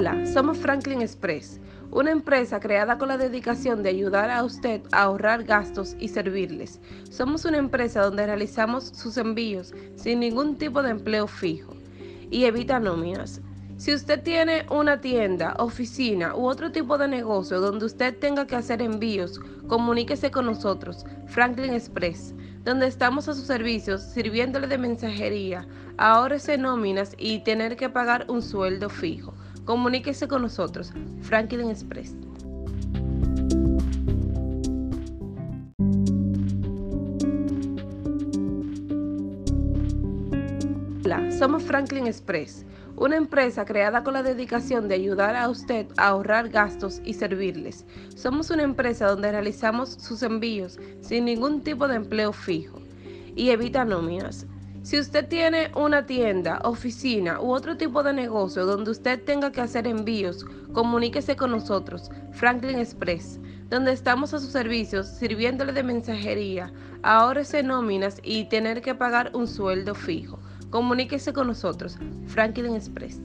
Hola, 0.00 0.24
somos 0.24 0.56
Franklin 0.56 1.02
Express, 1.02 1.60
una 1.90 2.10
empresa 2.10 2.58
creada 2.58 2.96
con 2.96 3.08
la 3.08 3.18
dedicación 3.18 3.82
de 3.82 3.90
ayudar 3.90 4.30
a 4.30 4.42
usted 4.42 4.80
a 4.92 5.02
ahorrar 5.02 5.44
gastos 5.44 5.94
y 6.00 6.08
servirles. 6.08 6.80
Somos 7.10 7.44
una 7.44 7.58
empresa 7.58 8.00
donde 8.00 8.24
realizamos 8.24 8.84
sus 8.94 9.18
envíos 9.18 9.74
sin 9.96 10.20
ningún 10.20 10.56
tipo 10.56 10.82
de 10.82 10.88
empleo 10.88 11.26
fijo 11.26 11.76
y 12.30 12.44
evita 12.44 12.80
nóminas. 12.80 13.42
Si 13.76 13.92
usted 13.92 14.22
tiene 14.22 14.64
una 14.70 15.02
tienda, 15.02 15.54
oficina 15.58 16.34
u 16.34 16.46
otro 16.46 16.72
tipo 16.72 16.96
de 16.96 17.06
negocio 17.06 17.60
donde 17.60 17.84
usted 17.84 18.18
tenga 18.18 18.46
que 18.46 18.56
hacer 18.56 18.80
envíos, 18.80 19.38
comuníquese 19.66 20.30
con 20.30 20.46
nosotros, 20.46 21.04
Franklin 21.26 21.74
Express, 21.74 22.34
donde 22.64 22.86
estamos 22.86 23.28
a 23.28 23.34
sus 23.34 23.44
servicios 23.44 24.00
sirviéndole 24.00 24.66
de 24.66 24.78
mensajería, 24.78 25.68
ahorrese 25.98 26.56
nóminas 26.56 27.14
y 27.18 27.40
tener 27.40 27.76
que 27.76 27.90
pagar 27.90 28.24
un 28.30 28.40
sueldo 28.40 28.88
fijo. 28.88 29.34
Comuníquese 29.64 30.26
con 30.26 30.42
nosotros, 30.42 30.92
Franklin 31.22 31.70
Express. 31.70 32.14
Hola, 41.04 41.30
somos 41.32 41.62
Franklin 41.64 42.06
Express, 42.06 42.64
una 42.96 43.16
empresa 43.16 43.64
creada 43.64 44.04
con 44.04 44.14
la 44.14 44.22
dedicación 44.22 44.88
de 44.88 44.94
ayudar 44.94 45.34
a 45.34 45.48
usted 45.48 45.86
a 45.96 46.08
ahorrar 46.08 46.48
gastos 46.50 47.00
y 47.04 47.14
servirles. 47.14 47.84
Somos 48.14 48.50
una 48.50 48.62
empresa 48.62 49.08
donde 49.08 49.32
realizamos 49.32 49.90
sus 49.90 50.22
envíos 50.22 50.78
sin 51.00 51.24
ningún 51.24 51.62
tipo 51.62 51.88
de 51.88 51.96
empleo 51.96 52.32
fijo 52.32 52.80
y 53.34 53.50
evita 53.50 53.84
nóminas. 53.84 54.46
Si 54.82 54.98
usted 54.98 55.28
tiene 55.28 55.70
una 55.76 56.06
tienda, 56.06 56.58
oficina 56.64 57.38
u 57.38 57.52
otro 57.52 57.76
tipo 57.76 58.02
de 58.02 58.14
negocio 58.14 58.64
donde 58.64 58.90
usted 58.90 59.22
tenga 59.22 59.52
que 59.52 59.60
hacer 59.60 59.86
envíos, 59.86 60.46
comuníquese 60.72 61.36
con 61.36 61.50
nosotros, 61.50 62.10
Franklin 62.32 62.78
Express, 62.78 63.38
donde 63.68 63.92
estamos 63.92 64.32
a 64.32 64.38
sus 64.38 64.50
servicios 64.50 65.06
sirviéndole 65.06 65.74
de 65.74 65.82
mensajería, 65.82 66.72
ahorrese 67.02 67.62
nóminas 67.62 68.20
y 68.22 68.44
tener 68.44 68.80
que 68.80 68.94
pagar 68.94 69.30
un 69.34 69.46
sueldo 69.46 69.94
fijo. 69.94 70.38
Comuníquese 70.70 71.34
con 71.34 71.48
nosotros, 71.48 71.98
Franklin 72.26 72.74
Express. 72.74 73.20